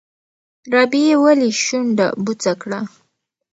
[0.73, 2.79] رابعې ولې شونډه بوڅه کړه؟